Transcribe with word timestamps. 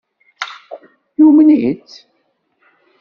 Yumen-itt. 1.17 1.91